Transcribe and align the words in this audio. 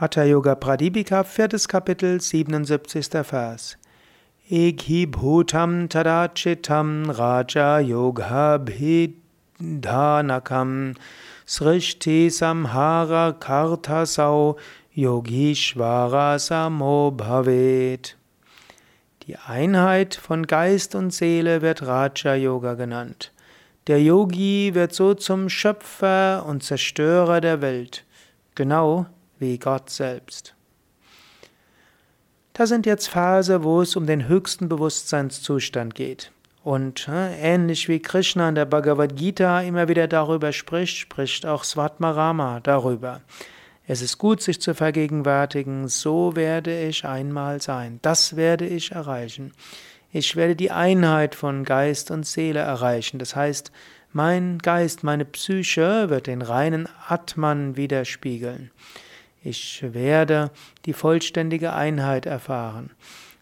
Hatha 0.00 0.24
Yoga 0.24 0.56
Pradipika, 0.56 1.22
viertes 1.22 1.68
Kapitel, 1.68 2.20
77. 2.20 3.22
Vers. 3.22 3.76
Ekhi 4.50 5.06
bhutam 5.06 5.88
tadachitam 5.88 7.16
raja 7.16 7.78
yoga 7.78 8.58
bhidhanakam 8.58 10.96
srishti 11.46 12.26
samhara 12.26 13.38
kartasau 13.38 14.58
yogishvara 14.96 16.40
samo 16.40 17.12
bhavet. 17.12 18.16
Die 19.28 19.36
Einheit 19.46 20.16
von 20.16 20.48
Geist 20.48 20.96
und 20.96 21.12
Seele 21.12 21.62
wird 21.62 21.86
Raja 21.86 22.34
Yoga 22.34 22.74
genannt. 22.74 23.30
Der 23.86 24.02
Yogi 24.02 24.74
wird 24.74 24.92
so 24.92 25.14
zum 25.14 25.48
Schöpfer 25.48 26.44
und 26.48 26.64
Zerstörer 26.64 27.40
der 27.40 27.62
Welt. 27.62 28.04
Genau 28.56 29.06
wie 29.44 29.58
Gott 29.58 29.90
selbst. 29.90 30.54
Das 32.54 32.70
sind 32.70 32.86
jetzt 32.86 33.08
Verse, 33.08 33.62
wo 33.62 33.82
es 33.82 33.94
um 33.94 34.06
den 34.06 34.26
höchsten 34.26 34.70
Bewusstseinszustand 34.70 35.94
geht. 35.94 36.32
Und 36.62 37.08
äh, 37.08 37.36
ähnlich 37.38 37.88
wie 37.90 38.00
Krishna 38.00 38.48
in 38.48 38.54
der 38.54 38.64
Bhagavad 38.64 39.16
Gita 39.16 39.60
immer 39.60 39.86
wieder 39.88 40.08
darüber 40.08 40.50
spricht, 40.52 40.96
spricht 40.96 41.44
auch 41.44 41.62
Svatmarama 41.62 42.60
darüber. 42.60 43.20
Es 43.86 44.00
ist 44.00 44.16
gut, 44.16 44.40
sich 44.40 44.62
zu 44.62 44.74
vergegenwärtigen, 44.74 45.88
so 45.88 46.36
werde 46.36 46.86
ich 46.88 47.04
einmal 47.04 47.60
sein, 47.60 47.98
das 48.00 48.34
werde 48.34 48.66
ich 48.66 48.92
erreichen. 48.92 49.52
Ich 50.10 50.36
werde 50.36 50.56
die 50.56 50.70
Einheit 50.70 51.34
von 51.34 51.64
Geist 51.64 52.10
und 52.10 52.24
Seele 52.24 52.60
erreichen. 52.60 53.18
Das 53.18 53.36
heißt, 53.36 53.72
mein 54.12 54.58
Geist, 54.58 55.02
meine 55.02 55.26
Psyche 55.26 56.08
wird 56.08 56.28
den 56.28 56.40
reinen 56.40 56.88
Atman 57.08 57.76
widerspiegeln. 57.76 58.70
Ich 59.44 59.84
werde 59.92 60.50
die 60.86 60.94
vollständige 60.94 61.74
Einheit 61.74 62.24
erfahren. 62.24 62.90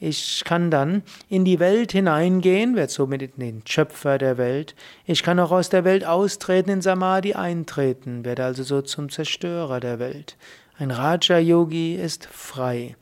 Ich 0.00 0.42
kann 0.44 0.70
dann 0.70 1.04
in 1.28 1.44
die 1.44 1.60
Welt 1.60 1.92
hineingehen, 1.92 2.74
werde 2.74 2.92
somit 2.92 3.40
den 3.40 3.62
Schöpfer 3.64 4.18
der 4.18 4.36
Welt. 4.36 4.74
Ich 5.06 5.22
kann 5.22 5.38
auch 5.38 5.52
aus 5.52 5.68
der 5.68 5.84
Welt 5.84 6.04
austreten, 6.04 6.70
in 6.70 6.82
Samadhi 6.82 7.34
eintreten, 7.34 8.24
werde 8.24 8.44
also 8.44 8.64
so 8.64 8.82
zum 8.82 9.08
Zerstörer 9.08 9.78
der 9.78 10.00
Welt. 10.00 10.36
Ein 10.76 10.90
Raja-Yogi 10.90 11.94
ist 11.94 12.26
frei. 12.26 12.96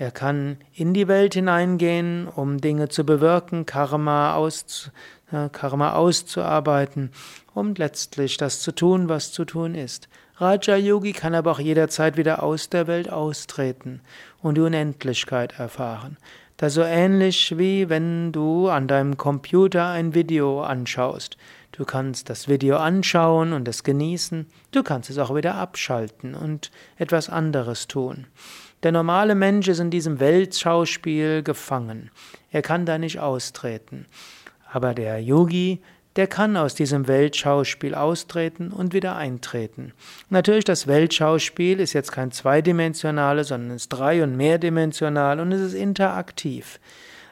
Er 0.00 0.10
kann 0.10 0.56
in 0.72 0.94
die 0.94 1.08
Welt 1.08 1.34
hineingehen, 1.34 2.26
um 2.26 2.58
Dinge 2.58 2.88
zu 2.88 3.04
bewirken, 3.04 3.66
Karma, 3.66 4.34
aus, 4.34 4.90
Karma 5.52 5.92
auszuarbeiten, 5.92 7.10
um 7.52 7.74
letztlich 7.74 8.38
das 8.38 8.62
zu 8.62 8.72
tun, 8.72 9.10
was 9.10 9.30
zu 9.30 9.44
tun 9.44 9.74
ist. 9.74 10.08
Raja 10.36 10.76
Yogi 10.76 11.12
kann 11.12 11.34
aber 11.34 11.50
auch 11.50 11.60
jederzeit 11.60 12.16
wieder 12.16 12.42
aus 12.42 12.70
der 12.70 12.86
Welt 12.86 13.12
austreten 13.12 14.00
und 14.40 14.54
die 14.54 14.62
Unendlichkeit 14.62 15.58
erfahren. 15.58 16.16
Das 16.60 16.72
ist 16.72 16.74
so 16.74 16.82
ähnlich 16.82 17.56
wie 17.56 17.88
wenn 17.88 18.32
du 18.32 18.68
an 18.68 18.86
deinem 18.86 19.16
Computer 19.16 19.88
ein 19.88 20.12
Video 20.14 20.60
anschaust. 20.60 21.38
Du 21.72 21.86
kannst 21.86 22.28
das 22.28 22.48
Video 22.48 22.76
anschauen 22.76 23.54
und 23.54 23.66
es 23.66 23.82
genießen, 23.82 24.44
du 24.70 24.82
kannst 24.82 25.08
es 25.08 25.16
auch 25.16 25.34
wieder 25.34 25.54
abschalten 25.54 26.34
und 26.34 26.70
etwas 26.98 27.30
anderes 27.30 27.88
tun. 27.88 28.26
Der 28.82 28.92
normale 28.92 29.34
Mensch 29.34 29.68
ist 29.68 29.78
in 29.78 29.90
diesem 29.90 30.20
Weltschauspiel 30.20 31.42
gefangen. 31.42 32.10
Er 32.50 32.60
kann 32.60 32.84
da 32.84 32.98
nicht 32.98 33.20
austreten. 33.20 34.04
Aber 34.70 34.92
der 34.92 35.18
Yogi 35.22 35.80
der 36.16 36.26
kann 36.26 36.56
aus 36.56 36.74
diesem 36.74 37.06
Weltschauspiel 37.06 37.94
austreten 37.94 38.72
und 38.72 38.92
wieder 38.92 39.16
eintreten. 39.16 39.92
Natürlich, 40.28 40.64
das 40.64 40.86
Weltschauspiel 40.86 41.80
ist 41.80 41.92
jetzt 41.92 42.12
kein 42.12 42.32
zweidimensionales, 42.32 43.48
sondern 43.48 43.70
es 43.76 43.82
ist 43.82 43.88
drei- 43.90 44.22
und 44.22 44.36
mehrdimensional 44.36 45.40
und 45.40 45.52
es 45.52 45.60
ist 45.60 45.74
interaktiv. 45.74 46.80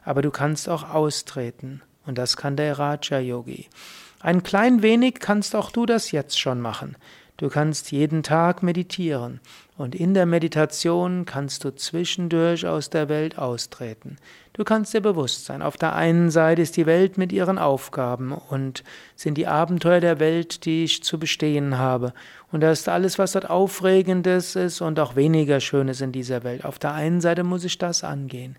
Aber 0.04 0.22
du 0.22 0.30
kannst 0.30 0.68
auch 0.68 0.88
austreten 0.90 1.82
und 2.06 2.18
das 2.18 2.36
kann 2.36 2.56
der 2.56 2.78
Raja 2.78 3.18
Yogi. 3.18 3.68
Ein 4.20 4.42
klein 4.42 4.82
wenig 4.82 5.16
kannst 5.20 5.54
auch 5.54 5.70
du 5.70 5.86
das 5.86 6.10
jetzt 6.10 6.38
schon 6.38 6.60
machen. 6.60 6.96
Du 7.38 7.48
kannst 7.48 7.92
jeden 7.92 8.24
Tag 8.24 8.64
meditieren 8.64 9.38
und 9.76 9.94
in 9.94 10.12
der 10.12 10.26
Meditation 10.26 11.24
kannst 11.24 11.62
du 11.62 11.72
zwischendurch 11.72 12.66
aus 12.66 12.90
der 12.90 13.08
Welt 13.08 13.38
austreten. 13.38 14.16
Du 14.54 14.64
kannst 14.64 14.92
dir 14.92 15.00
bewusst 15.00 15.44
sein, 15.44 15.62
auf 15.62 15.76
der 15.76 15.94
einen 15.94 16.30
Seite 16.30 16.62
ist 16.62 16.76
die 16.76 16.86
Welt 16.86 17.16
mit 17.16 17.30
ihren 17.30 17.56
Aufgaben 17.56 18.32
und 18.32 18.82
sind 19.14 19.38
die 19.38 19.46
Abenteuer 19.46 20.00
der 20.00 20.18
Welt, 20.18 20.64
die 20.64 20.82
ich 20.82 21.04
zu 21.04 21.20
bestehen 21.20 21.78
habe. 21.78 22.12
Und 22.50 22.62
da 22.62 22.72
ist 22.72 22.88
alles, 22.88 23.20
was 23.20 23.32
dort 23.32 23.48
Aufregendes 23.48 24.56
ist 24.56 24.80
und 24.80 24.98
auch 24.98 25.14
weniger 25.14 25.60
Schönes 25.60 26.00
in 26.00 26.10
dieser 26.10 26.42
Welt. 26.42 26.64
Auf 26.64 26.80
der 26.80 26.94
einen 26.94 27.20
Seite 27.20 27.44
muss 27.44 27.62
ich 27.62 27.78
das 27.78 28.02
angehen, 28.02 28.56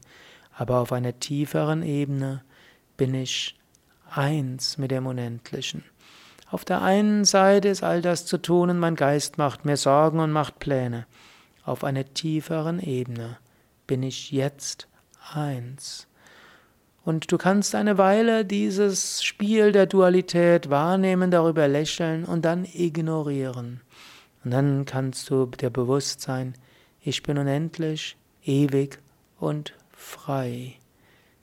aber 0.55 0.79
auf 0.79 0.93
einer 0.93 1.19
tieferen 1.19 1.83
Ebene 1.83 2.43
bin 2.95 3.13
ich 3.13 3.59
eins 4.09 4.77
mit 4.77 4.91
dem 4.91 5.05
Unendlichen. 5.05 5.83
Auf 6.51 6.65
der 6.65 6.81
einen 6.81 7.25
Seite 7.25 7.67
ist 7.67 7.83
all 7.83 8.01
das 8.01 8.25
zu 8.25 8.37
tun 8.39 8.71
und 8.71 8.79
mein 8.79 8.95
Geist 8.95 9.37
macht 9.37 9.65
mir 9.65 9.77
Sorgen 9.77 10.19
und 10.19 10.31
macht 10.31 10.57
Pläne. 10.57 11.05
Auf 11.63 11.83
einer 11.83 12.05
tieferen 12.13 12.79
Ebene 12.79 13.37
bin 13.85 14.01
ich 14.01 14.31
jetzt 14.31 14.87
eins. 15.31 16.07
Und 17.05 17.31
du 17.31 17.37
kannst 17.37 17.75
eine 17.75 17.97
Weile 17.97 18.45
dieses 18.45 19.23
Spiel 19.23 19.71
der 19.71 19.85
Dualität 19.85 20.69
wahrnehmen, 20.69 21.29
darüber 21.31 21.67
lächeln 21.67 22.25
und 22.25 22.45
dann 22.45 22.65
ignorieren. 22.65 23.81
Und 24.43 24.51
dann 24.51 24.85
kannst 24.85 25.29
du 25.29 25.45
dir 25.45 25.69
bewusst 25.69 26.21
sein, 26.21 26.55
ich 27.01 27.23
bin 27.23 27.37
unendlich, 27.37 28.17
ewig 28.43 28.99
und 29.39 29.73
frei. 29.91 30.75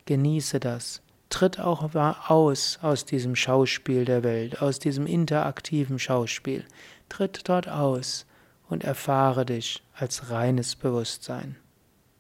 Genieße 0.05 0.61
das. 0.61 1.03
Tritt 1.37 1.61
auch 1.61 1.95
aus 2.31 2.79
aus 2.81 3.05
diesem 3.05 3.37
Schauspiel 3.37 4.07
der 4.07 4.23
Welt, 4.23 4.63
aus 4.63 4.79
diesem 4.79 5.07
interaktiven 5.07 5.99
Schauspiel. 5.99 6.65
Tritt 7.11 7.47
dort 7.51 7.69
aus 7.69 8.25
und 8.71 8.85
erfahre 8.85 9.45
dich 9.45 9.83
als 9.95 10.31
reines 10.31 10.77
Bewusstsein. 10.77 11.57